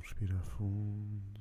respirar 0.00 0.42
fundo. 0.42 1.40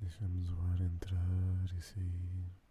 Deixamos 0.00 0.50
o 0.50 0.60
ar 0.70 0.80
entrar 0.80 1.76
e 1.76 1.82
sair. 1.82 2.63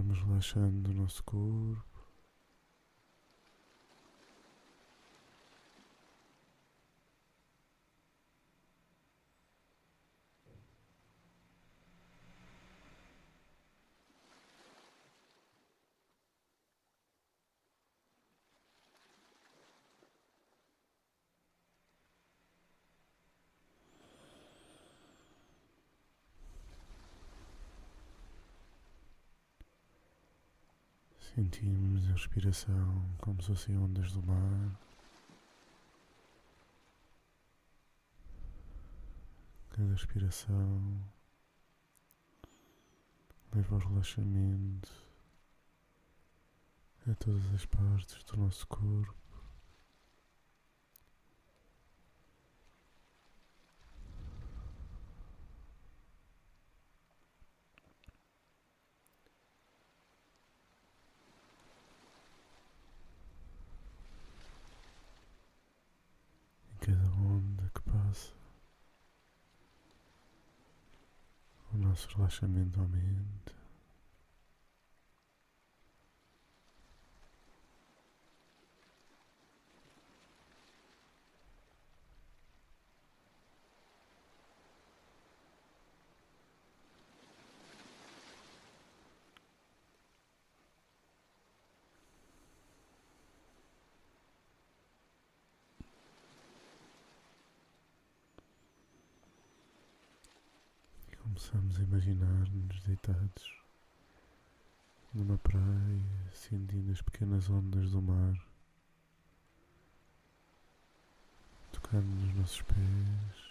Vamos 0.00 0.18
relaxando 0.22 0.92
o 0.92 0.94
nosso 0.94 1.22
corpo. 1.24 1.99
Sentimos 31.34 32.08
a 32.08 32.12
respiração 32.12 33.08
como 33.18 33.40
se 33.40 33.48
fossem 33.48 33.78
ondas 33.78 34.10
do 34.12 34.20
mar. 34.22 34.80
Cada 39.70 39.92
respiração 39.92 41.00
leva 43.54 43.76
ao 43.76 43.80
relaxamento 43.80 44.90
a 47.08 47.14
todas 47.14 47.54
as 47.54 47.64
partes 47.64 48.24
do 48.24 48.36
nosso 48.36 48.66
corpo. 48.66 49.20
cada 66.80 67.12
onda 67.12 67.70
que 67.74 67.82
passa, 67.82 68.32
o 71.72 71.76
nosso 71.90 72.08
relaxamento. 72.16 72.78
Começamos 72.78 73.59
a 101.52 101.82
imaginar-nos 101.82 102.80
deitados 102.84 103.60
numa 105.12 105.36
praia, 105.38 106.30
sentindo 106.32 106.92
as 106.92 107.02
pequenas 107.02 107.50
ondas 107.50 107.90
do 107.90 108.00
mar 108.00 108.34
tocando 111.72 112.06
nos 112.06 112.34
nossos 112.36 112.62
pés. 112.62 113.50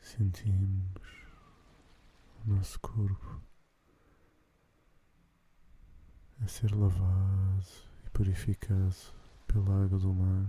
Sentimos 0.00 1.00
o 2.44 2.50
nosso 2.50 2.78
corpo 2.80 3.51
a 6.40 6.48
ser 6.48 6.74
lavado 6.74 7.66
e 8.06 8.10
purificado 8.10 8.94
pela 9.46 9.84
água 9.84 9.98
do 9.98 10.12
mar. 10.12 10.46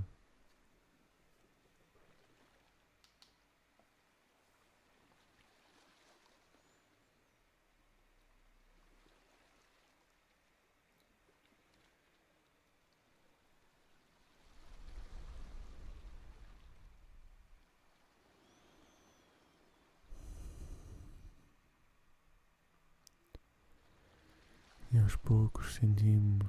Aos 25.13 25.15
poucos 25.17 25.75
sentimos 25.75 26.47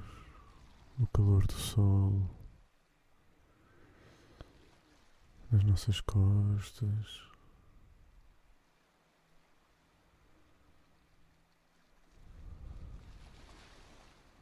o 0.98 1.06
calor 1.08 1.46
do 1.46 1.52
sol 1.52 2.30
nas 5.50 5.62
nossas 5.64 6.00
costas. 6.00 7.22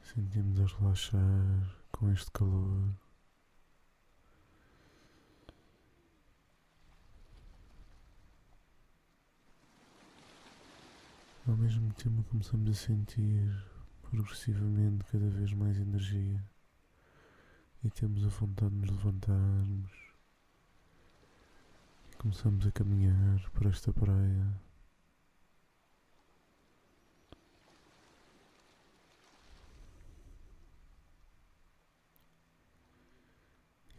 Sentimos 0.05 0.61
a 0.61 0.79
relaxar 0.79 1.77
com 1.91 2.13
este 2.13 2.31
calor. 2.31 2.95
Ao 11.49 11.57
mesmo 11.57 11.93
tempo 11.95 12.23
começamos 12.25 12.71
a 12.71 12.75
sentir 12.75 13.72
progressivamente 14.13 15.05
cada 15.05 15.27
vez 15.31 15.55
mais 15.55 15.79
energia 15.79 16.45
e 17.83 17.89
temos 17.89 18.23
a 18.27 18.29
vontade 18.29 18.75
de 18.75 18.81
nos 18.83 18.91
levantarmos. 18.91 19.91
E 22.11 22.17
começamos 22.17 22.67
a 22.67 22.73
caminhar 22.73 23.51
por 23.53 23.67
esta 23.67 23.91
praia. 23.91 24.61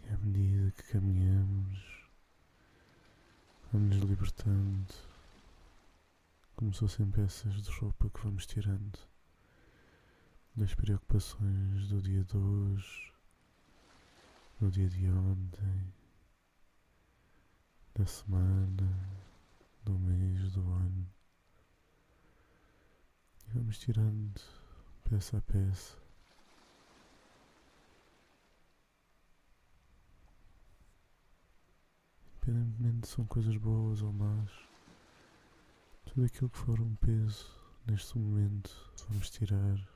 E 0.04 0.14
à 0.14 0.18
medida 0.20 0.72
que 0.74 0.84
caminhamos, 0.92 2.08
vamos 3.72 3.96
nos 3.96 4.08
libertando, 4.08 4.94
como 6.56 6.72
se 6.72 6.82
fossem 6.82 7.10
peças 7.10 7.64
de 7.64 7.72
roupa 7.72 8.12
que 8.12 8.24
vamos 8.24 8.46
tirando 8.46 9.13
das 10.56 10.74
preocupações 10.76 11.88
do 11.88 12.02
dia 12.02 12.24
de 12.24 12.38
hoje, 12.38 13.14
do 14.60 14.70
dia 14.70 14.88
de 14.88 15.10
ontem, 15.10 15.94
da 17.96 18.06
semana, 18.06 19.20
do 19.84 19.98
mês, 19.98 20.52
do 20.52 20.62
ano. 20.62 21.08
E 23.48 23.52
vamos 23.52 23.80
tirando 23.80 24.40
peça 25.10 25.38
a 25.38 25.42
peça. 25.42 25.98
Independentemente 32.38 33.08
se 33.08 33.16
são 33.16 33.26
coisas 33.26 33.56
boas 33.58 34.02
ou 34.02 34.12
más, 34.14 34.52
Tudo 36.06 36.26
aquilo 36.26 36.50
que 36.50 36.58
for 36.58 36.80
um 36.80 36.96
peso 36.96 37.48
neste 37.88 38.18
momento, 38.18 38.72
vamos 39.10 39.30
tirar. 39.30 39.94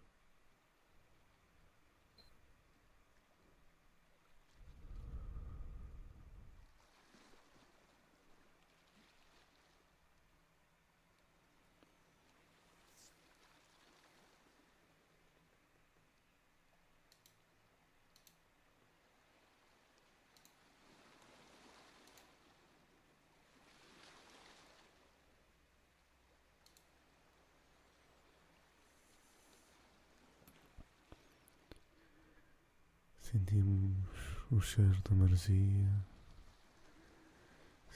Sentimos 33.22 34.37
o 34.52 34.62
cheiro 34.62 35.02
da 35.08 35.14
maresia, 35.14 36.06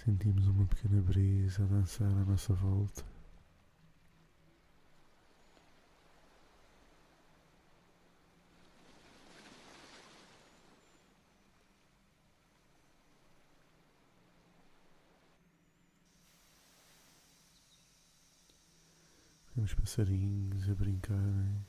sentimos 0.03 0.47
uma 0.47 0.65
pequena 0.65 1.01
brisa 1.01 1.63
a 1.63 1.67
dançar 1.67 2.07
à 2.07 2.25
nossa 2.25 2.53
volta. 2.53 3.05
Vemos 19.55 19.73
passarinhos 19.73 20.69
a 20.69 20.75
brincarem 20.75 21.65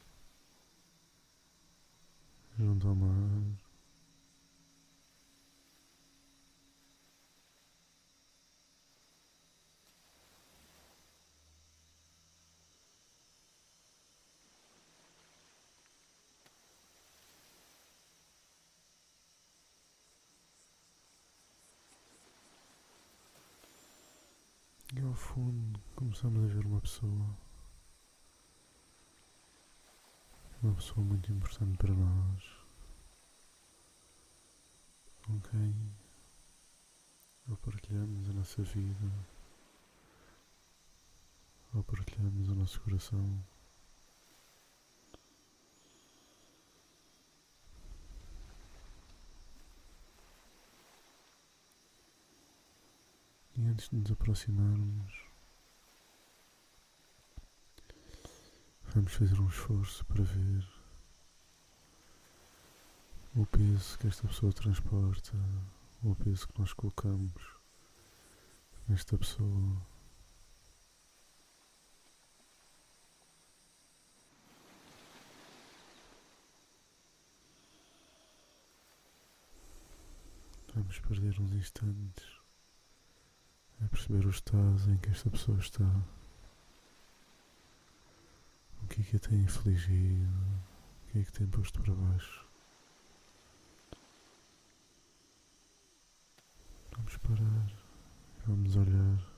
junto 2.59 2.89
ao 2.89 2.95
mar. 2.95 3.43
E 24.95 25.01
ao 25.13 25.17
fundo 25.17 25.79
começamos 25.95 26.43
a 26.43 26.47
ver 26.47 26.65
uma 26.65 26.81
pessoa. 26.81 27.37
Uma 30.63 30.75
pessoa 30.75 31.05
muito 31.05 31.31
importante 31.31 31.77
para 31.77 31.93
nós. 31.93 32.43
Com 35.27 35.39
quem 35.41 35.75
ao 37.47 37.59
partilharmos 37.59 38.31
a 38.31 38.33
nossa 38.33 38.63
vida, 38.63 39.13
ao 41.75 41.85
partilharmos 41.85 42.49
o 42.49 42.55
nosso 42.55 42.81
coração. 42.81 43.45
Antes 53.73 53.89
de 53.89 53.97
nos 53.97 54.11
aproximarmos, 54.13 55.25
vamos 58.95 59.13
fazer 59.15 59.41
um 59.41 59.49
esforço 59.49 60.05
para 60.05 60.23
ver 60.23 60.69
o 63.35 63.47
peso 63.47 63.99
que 63.99 64.09
esta 64.09 64.29
pessoa 64.29 64.53
transporta, 64.53 65.33
o 66.03 66.15
peso 66.15 66.47
que 66.49 66.61
nós 66.61 66.75
colocamos 66.75 67.33
nesta 68.87 69.17
pessoa. 69.17 69.81
Vamos 80.75 80.99
perder 80.99 81.41
uns 81.41 81.53
instantes 81.53 82.42
a 83.85 83.89
perceber 83.89 84.27
o 84.27 84.31
estado 84.31 84.91
em 84.91 84.99
que 84.99 85.11
esta 85.11 85.31
pessoa 85.31 85.59
está. 85.59 86.05
O 88.83 88.87
que 88.89 89.01
é 89.01 89.05
que 89.05 89.17
a 89.17 89.21
tem 89.21 89.41
infligido? 89.41 90.29
O 90.29 91.13
que 91.13 91.19
é 91.19 91.25
que 91.25 91.33
tem 91.33 91.47
posto 91.47 91.81
para 91.83 91.95
baixo? 91.95 92.47
Vamos 96.97 97.17
parar 97.19 97.83
vamos 98.47 98.77
olhar. 98.77 99.33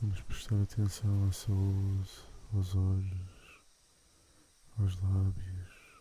Vamos 0.00 0.20
prestar 0.22 0.62
atenção 0.62 1.28
à 1.28 1.32
saúde, 1.32 2.10
aos 2.52 2.74
olhos, 2.76 3.62
aos 4.78 5.00
lábios, 5.00 6.00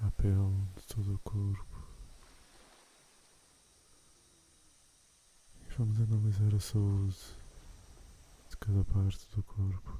à 0.00 0.10
pele 0.10 0.66
de 0.76 0.86
todo 0.86 1.14
o 1.14 1.18
corpo. 1.20 1.79
Vamos 5.80 5.98
analisar 5.98 6.54
a 6.54 6.60
saúde 6.60 7.16
de 8.50 8.56
cada 8.58 8.84
parte 8.84 9.26
do 9.34 9.42
corpo. 9.42 9.98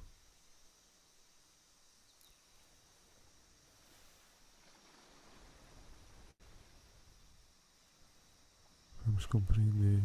Vamos 9.07 9.25
compreender 9.25 10.03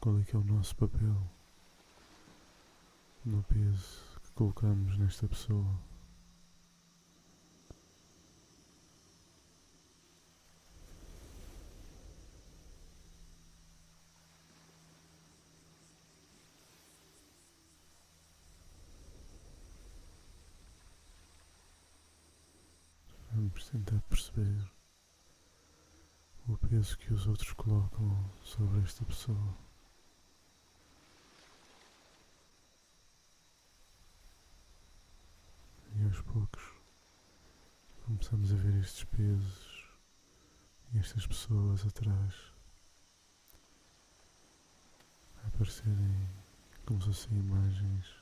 qual 0.00 0.18
é 0.18 0.24
que 0.24 0.34
é 0.34 0.38
o 0.40 0.42
nosso 0.42 0.74
papel 0.74 1.16
no 3.24 3.40
peso 3.44 4.18
que 4.20 4.32
colocamos 4.32 4.98
nesta 4.98 5.28
pessoa. 5.28 5.91
Vamos 23.52 23.68
tentar 23.68 24.00
perceber 24.08 24.72
o 26.48 26.56
peso 26.56 26.96
que 26.96 27.12
os 27.12 27.26
outros 27.26 27.52
colocam 27.52 28.30
sobre 28.42 28.80
esta 28.80 29.04
pessoa. 29.04 29.54
E 35.94 36.02
aos 36.04 36.18
poucos 36.22 36.62
começamos 38.06 38.54
a 38.54 38.56
ver 38.56 38.74
estes 38.80 39.04
pesos 39.04 39.86
e 40.94 40.98
estas 40.98 41.26
pessoas 41.26 41.86
atrás 41.86 42.34
a 45.44 45.48
aparecerem 45.48 46.30
como 46.86 47.02
se 47.02 47.08
fossem 47.08 47.38
imagens, 47.38 48.16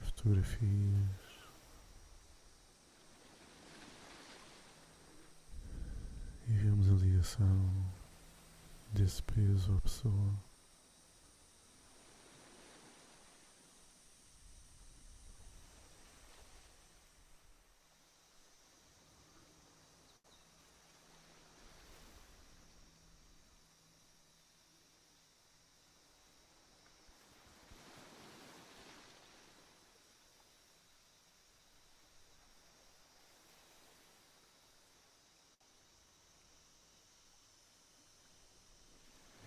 fotografias. 0.00 1.27
E 6.48 6.52
vemos 6.52 6.88
a 6.88 6.94
ligação 6.94 7.70
desse 8.92 9.22
peso 9.22 9.76
à 9.76 9.80
pessoa. 9.82 10.34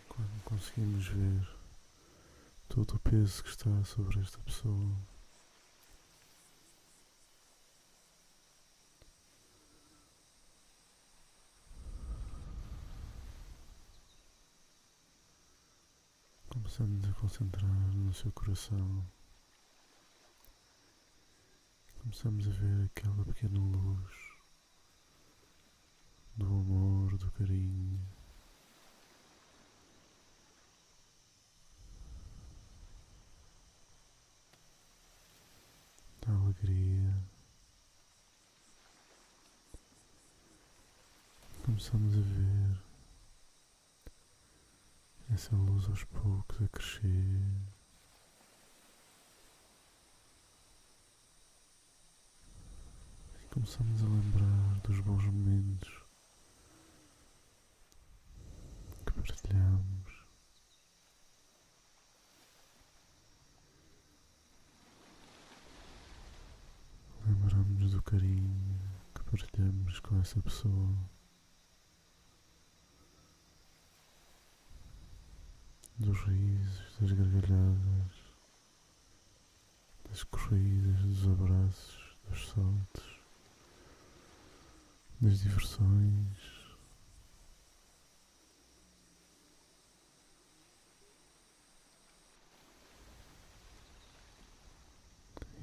Quando 0.10 0.51
conseguimos 0.62 1.08
ver 1.08 1.50
todo 2.70 2.94
o 2.94 3.00
peso 3.00 3.44
que 3.44 3.50
está 3.50 3.84
sobre 3.84 4.20
esta 4.20 4.38
pessoa. 4.44 4.96
Começamos 16.48 17.10
a 17.10 17.14
concentrar 17.14 17.96
no 17.96 18.14
seu 18.14 18.32
coração. 18.32 19.04
Começamos 22.04 22.48
a 22.48 22.52
ver 22.52 22.86
aquela 22.86 23.26
pequena 23.26 23.60
luz 23.60 24.14
do 26.38 26.46
amor, 26.46 27.18
do 27.18 27.32
carinho. 27.32 28.00
Da 36.22 36.32
alegria. 36.52 37.14
Começamos 41.64 42.14
a 42.16 42.22
ver 42.22 42.82
essa 45.34 45.56
luz 45.56 45.88
aos 45.88 46.04
poucos 46.04 46.62
a 46.62 46.68
crescer. 46.68 47.42
E 53.44 53.48
começamos 53.54 54.04
a 54.04 54.06
lembrar 54.06 54.82
dos 54.84 55.00
bons 55.00 55.24
momentos 55.26 56.04
que 59.06 59.14
partilhamos. 59.14 60.02
Lembramos 67.26 67.92
do 67.92 68.02
carinho 68.02 68.80
que 69.14 69.20
partilhamos 69.32 70.00
com 70.02 70.20
essa 70.20 70.42
pessoa. 70.42 70.94
dos 75.98 76.20
risos, 76.22 76.98
das 77.00 77.12
gargalhadas, 77.12 78.16
das 80.10 80.24
corridas, 80.24 81.00
dos 81.06 81.28
abraços, 81.28 82.18
dos 82.28 82.50
saltos, 82.50 83.20
das 85.20 85.42
diversões. 85.42 86.62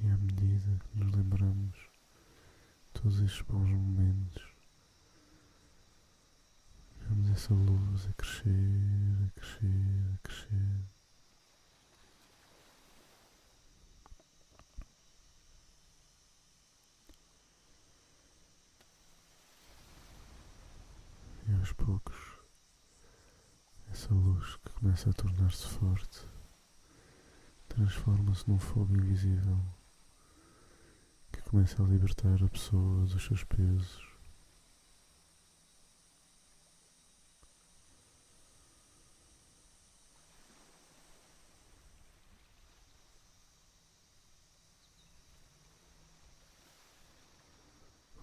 E 0.00 0.08
à 0.10 0.16
medida 0.16 0.78
que 0.78 0.98
nos 0.98 1.12
lembramos 1.12 1.88
todos 3.00 3.21
estes 3.21 3.43
bons 3.43 3.71
momentos, 3.71 4.43
vemos 7.02 7.31
essa 7.31 7.55
luz 7.55 8.09
a 8.09 8.12
crescer, 8.14 8.50
a 9.25 9.31
crescer, 9.40 10.14
a 10.14 10.19
crescer. 10.19 10.81
E 21.47 21.52
aos 21.52 21.73
poucos, 21.75 22.17
essa 23.93 24.12
luz 24.12 24.57
que 24.57 24.73
começa 24.73 25.11
a 25.11 25.12
tornar-se 25.12 25.69
forte 25.69 26.26
transforma-se 27.69 28.49
num 28.49 28.59
fogo 28.59 28.93
invisível 28.97 29.77
começa 31.49 31.83
a 31.83 31.87
libertar 31.87 32.45
a 32.45 32.49
pessoa 32.49 33.07
dos 33.07 33.25
seus 33.25 33.43
pesos. 33.43 34.07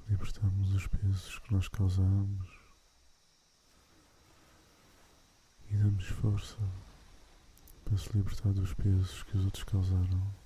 Libertamos 0.08 0.76
os 0.76 0.86
pesos 0.86 1.40
que 1.40 1.52
nós 1.52 1.68
causamos 1.68 2.48
e 5.72 5.78
damos 5.78 6.06
força 6.06 6.60
para 7.84 7.98
se 7.98 8.16
libertar 8.16 8.54
dos 8.54 8.76
pesos 8.76 9.24
que 9.24 9.36
os 9.36 9.46
outros 9.46 9.64
causaram. 9.64 10.46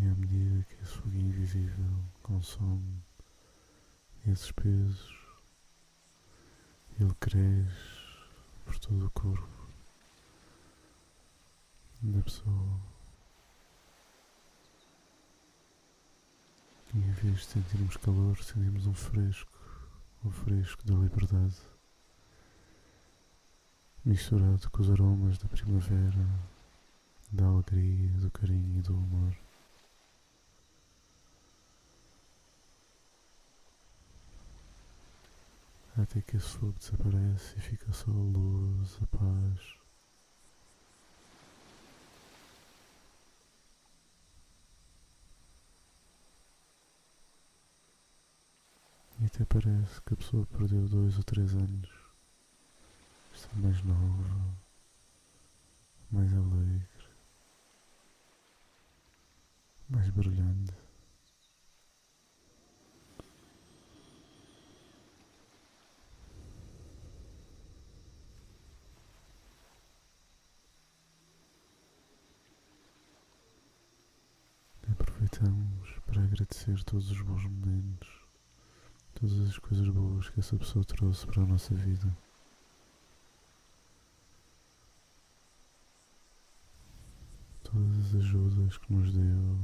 E 0.00 0.06
à 0.06 0.14
medida 0.14 0.64
que 0.64 0.74
esse 0.80 0.94
fogo 0.94 1.10
invisível 1.48 2.04
consome 2.22 3.02
esses 4.26 4.52
pesos, 4.52 5.16
ele 7.00 7.14
cresce 7.14 7.72
por 8.66 8.78
todo 8.78 9.06
o 9.06 9.10
corpo 9.10 9.48
da 12.02 12.22
pessoa. 12.22 12.80
E 16.94 16.98
em 16.98 17.12
vez 17.12 17.38
de 17.38 17.44
sentirmos 17.44 17.96
calor, 17.96 18.36
sentimos 18.42 18.86
um 18.86 18.94
fresco, 18.94 19.50
o 20.24 20.30
fresco 20.30 20.84
da 20.84 20.94
liberdade, 20.94 21.56
misturado 24.04 24.70
com 24.70 24.82
os 24.82 24.90
aromas 24.90 25.38
da 25.38 25.48
primavera, 25.48 26.26
da 27.32 27.46
alegria, 27.46 28.12
do 28.18 28.30
carinho 28.30 28.78
e 28.78 28.82
do 28.82 28.94
amor. 28.94 29.47
Até 36.00 36.22
que 36.22 36.36
esse 36.36 36.46
fogo 36.46 36.72
desaparece 36.78 37.58
e 37.58 37.60
fica 37.60 37.92
só 37.92 38.10
a 38.10 38.14
luz, 38.14 38.98
a 39.02 39.06
paz. 39.08 39.78
E 49.20 49.26
até 49.26 49.44
parece 49.44 50.00
que 50.02 50.14
a 50.14 50.16
pessoa 50.16 50.46
perdeu 50.46 50.86
dois 50.88 51.16
ou 51.16 51.24
três 51.24 51.52
anos. 51.54 51.90
Está 53.34 53.48
mais 53.56 53.82
nova, 53.82 54.56
mais 56.12 56.32
alegre, 56.32 57.08
mais 59.90 60.08
brilhante. 60.10 60.87
Aproveitamos 75.38 76.00
para 76.04 76.24
agradecer 76.24 76.82
todos 76.82 77.12
os 77.12 77.20
bons 77.20 77.44
momentos 77.44 78.08
todas 79.14 79.48
as 79.48 79.58
coisas 79.58 79.88
boas 79.88 80.28
que 80.30 80.40
essa 80.40 80.56
pessoa 80.56 80.84
trouxe 80.84 81.26
para 81.26 81.42
a 81.42 81.46
nossa 81.46 81.74
vida. 81.76 82.16
Todas 87.62 87.98
as 87.98 88.14
ajudas 88.16 88.78
que 88.78 88.92
nos 88.92 89.12
deu. 89.12 89.60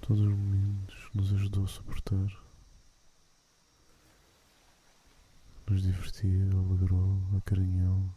Todos 0.00 0.22
os 0.22 0.32
momentos 0.32 1.08
que 1.08 1.16
nos 1.16 1.32
ajudou 1.32 1.64
a 1.64 1.68
suportar. 1.68 2.44
Nos 5.70 5.82
divertiu, 5.82 6.58
alegrou, 6.58 7.20
acarinhou. 7.36 8.10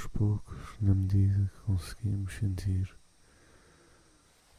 aos 0.00 0.06
poucos, 0.20 0.76
na 0.82 0.94
medida 0.94 1.50
que 1.50 1.60
conseguimos 1.62 2.34
sentir 2.34 2.94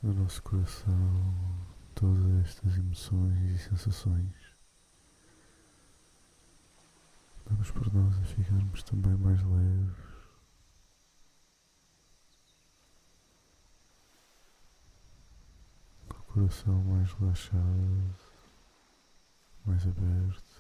no 0.02 0.12
nosso 0.12 0.42
coração 0.42 1.68
todas 1.94 2.48
estas 2.48 2.80
emoções 2.80 3.52
e 3.52 3.58
sensações, 3.60 4.34
damos 7.46 7.70
por 7.70 7.94
nós 7.94 8.18
a 8.18 8.24
ficarmos 8.24 8.82
também 8.82 9.16
mais 9.18 9.40
leves. 9.44 9.96
Com 16.10 16.18
o 16.18 16.24
coração 16.24 16.84
mais 16.86 17.14
relaxado, 17.14 18.16
mais 19.64 19.86
aberto. 19.86 20.51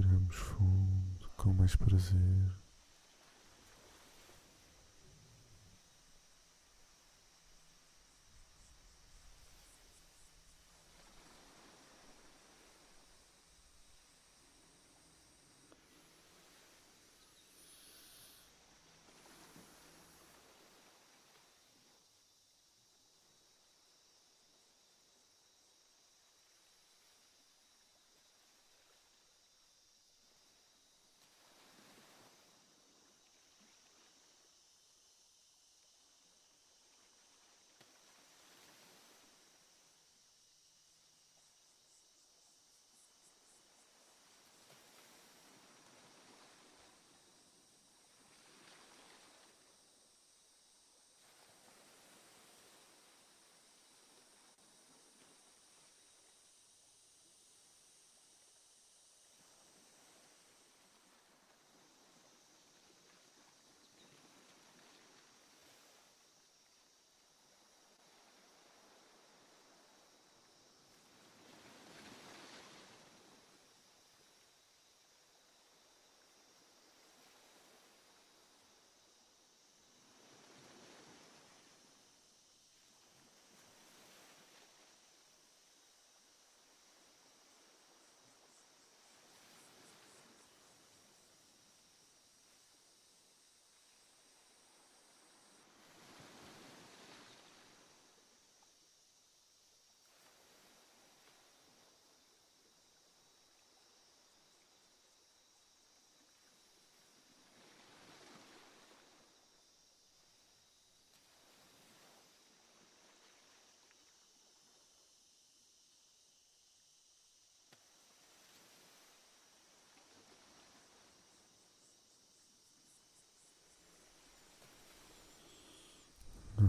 Respiramos 0.00 0.34
fundo, 0.34 1.30
com 1.36 1.52
mais 1.52 1.76
prazer. 1.76 2.59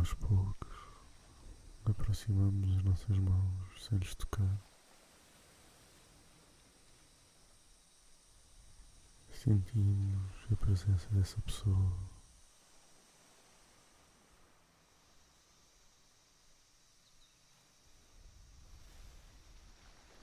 Aos 0.02 0.16
poucos 0.16 0.76
aproximamos 1.86 2.76
as 2.76 2.84
nossas 2.84 3.20
mãos 3.20 3.86
sem 3.86 4.00
lhes 4.00 4.16
tocar. 4.16 4.60
Sentimos 9.30 10.48
a 10.52 10.56
presença 10.56 11.08
dessa 11.12 11.40
pessoa. 11.42 11.94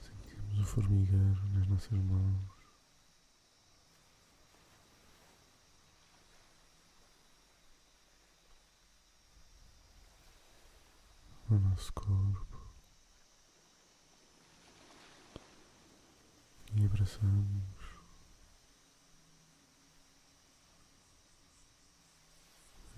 Sentimos 0.01 0.59
o 0.59 0.65
formigueiro 0.65 1.47
nas 1.53 1.67
nossas 1.67 1.97
mãos. 1.99 2.59
no 11.49 11.68
nosso 11.79 11.93
corpo. 11.93 12.59
E 16.75 16.85
abraçamos. 16.85 17.63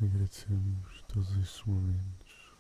Agradecemos 0.02 1.04
todos 1.08 1.30
estes 1.38 1.64
momentos. 1.66 2.52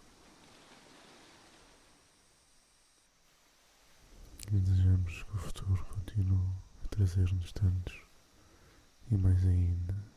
E 4.51 4.59
desejamos 4.59 5.23
que 5.23 5.35
o 5.35 5.39
futuro 5.39 5.83
continue 5.85 6.53
a 6.85 6.87
trazer-nos 6.89 7.51
tantos 7.51 7.99
e 9.09 9.17
mais 9.17 9.43
ainda. 9.43 10.10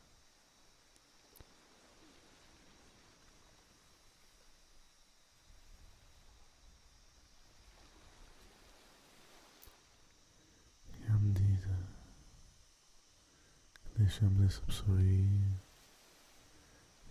Deixamos 14.15 14.45
essa 14.45 14.61
pessoa 14.61 14.97
aí. 14.97 15.29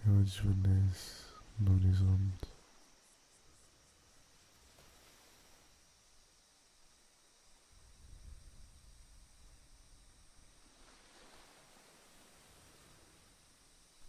Ela 0.05 0.23
desvanece 0.23 1.33
no 1.59 1.73
horizonte. 1.73 2.47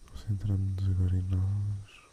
Concentramos-nos 0.09 0.89
agora 0.89 1.17
em 1.17 1.23
nós. 1.23 2.11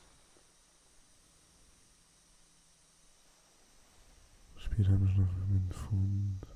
Respiramos 4.56 5.16
novamente 5.16 5.74
fundo. 5.76 6.51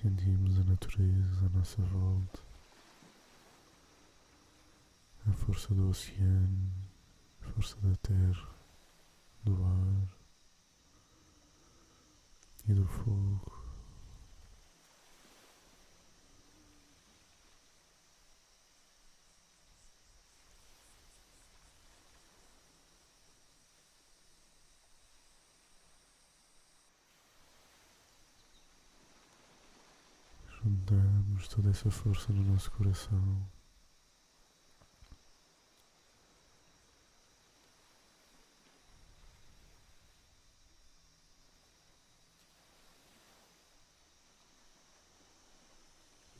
Sentimos 0.00 0.58
a 0.58 0.64
natureza 0.64 1.44
à 1.44 1.48
nossa 1.50 1.82
volta, 1.82 2.40
a 5.28 5.32
força 5.32 5.74
do 5.74 5.90
oceano, 5.90 6.72
a 7.42 7.50
força 7.50 7.76
da 7.82 7.94
terra, 7.96 8.48
do 9.44 9.62
ar 9.62 10.08
e 12.66 12.72
do 12.72 12.86
fogo. 12.86 13.59
Toda 31.50 31.70
essa 31.70 31.90
força 31.90 32.32
no 32.32 32.44
nosso 32.44 32.70
coração. 32.70 33.50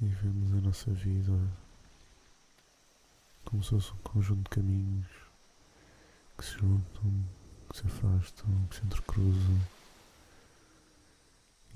E 0.01 0.07
vemos 0.07 0.55
a 0.55 0.61
nossa 0.61 0.90
vida 0.92 1.33
como 3.44 3.62
se 3.64 3.70
fosse 3.70 3.92
um 3.92 3.96
conjunto 3.96 4.44
de 4.44 4.51
caminhos 4.51 5.07
que 6.38 6.44
se 6.44 6.53
juntam, 6.53 7.25
que 7.68 7.77
se 7.79 7.87
afastam, 7.87 8.66
que 8.68 8.77
se 8.77 8.85
entrecruzam 8.85 9.61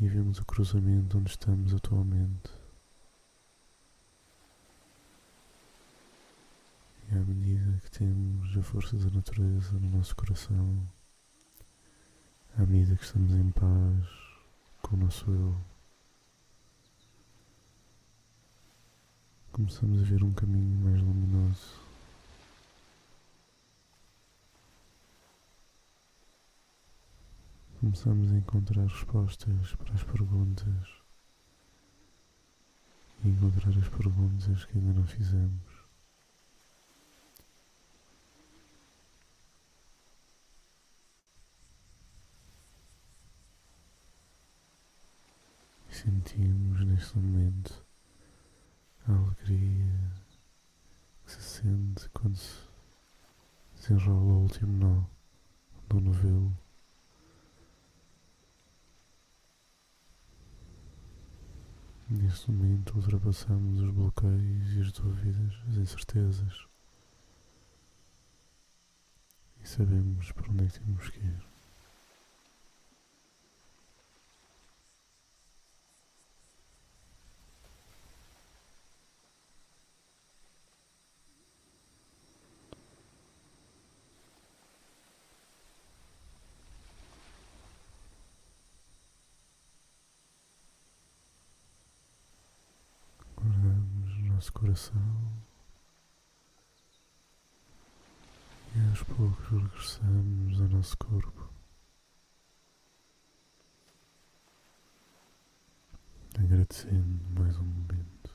e 0.00 0.08
vemos 0.08 0.38
o 0.38 0.44
cruzamento 0.44 1.18
onde 1.18 1.30
estamos 1.30 1.74
atualmente. 1.74 2.63
À 7.16 7.18
medida 7.18 7.80
que 7.80 7.90
temos 7.92 8.56
a 8.56 8.62
força 8.62 8.96
da 8.96 9.08
natureza 9.08 9.78
no 9.78 9.88
nosso 9.88 10.16
coração, 10.16 10.84
à 12.58 12.66
medida 12.66 12.96
que 12.96 13.04
estamos 13.04 13.32
em 13.32 13.50
paz 13.52 14.06
com 14.82 14.96
o 14.96 14.98
nosso 14.98 15.30
eu, 15.30 15.56
começamos 19.52 20.00
a 20.00 20.04
ver 20.04 20.24
um 20.24 20.32
caminho 20.32 20.76
mais 20.84 21.00
luminoso. 21.00 21.80
Começamos 27.78 28.32
a 28.32 28.36
encontrar 28.36 28.86
respostas 28.86 29.74
para 29.76 29.94
as 29.94 30.02
perguntas 30.02 30.88
e 33.24 33.28
encontrar 33.28 33.70
as 33.78 33.88
perguntas 33.88 34.64
que 34.64 34.78
ainda 34.78 34.92
não 34.92 35.06
fizemos. 35.06 35.74
E 46.06 46.13
sentimos 46.24 46.80
neste 46.86 47.18
momento 47.18 47.84
a 49.06 49.12
alegria 49.12 50.10
que 51.24 51.32
se 51.32 51.42
sente 51.42 52.08
quando 52.10 52.36
se 52.36 52.66
desenrola 53.76 54.32
o 54.32 54.42
último 54.42 54.72
nó 54.72 55.04
do 55.88 56.00
novelo. 56.00 56.56
Neste 62.08 62.50
momento 62.50 62.96
ultrapassamos 62.96 63.82
os 63.82 63.90
bloqueios 63.90 64.76
e 64.76 64.80
as 64.80 64.92
dúvidas, 64.92 65.54
as 65.68 65.76
incertezas 65.76 66.66
e 69.62 69.68
sabemos 69.68 70.32
para 70.32 70.50
onde 70.50 70.64
é 70.64 70.68
que 70.68 70.80
temos 70.80 71.10
que 71.10 71.18
ir. 71.18 71.54
Guardamos 93.44 94.10
o 94.16 94.20
nosso 94.44 94.52
coração 94.52 95.32
e 98.74 98.88
aos 98.90 99.02
poucos 99.04 99.48
regressamos 99.48 100.60
ao 100.60 100.68
nosso 100.68 100.98
corpo. 100.98 101.48
Agradecendo 106.38 107.40
mais 107.40 107.56
um 107.56 107.64
momento 107.64 108.34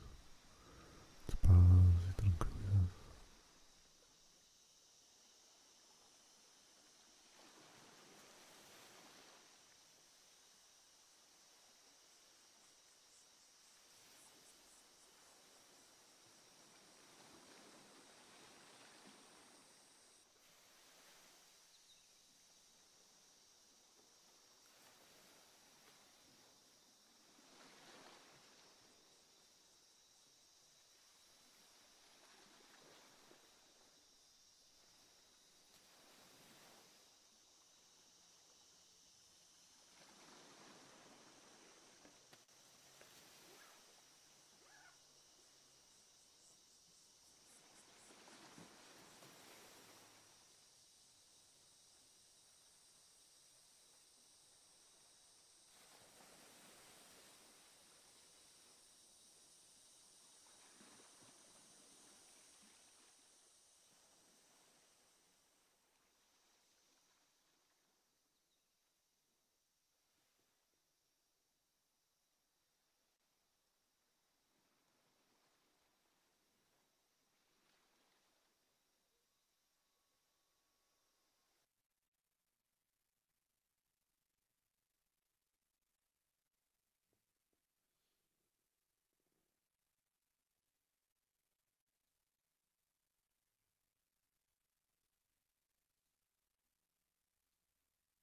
de 1.28 1.36
paz 1.36 2.08
e 2.08 2.14
tranquilidade. 2.14 2.59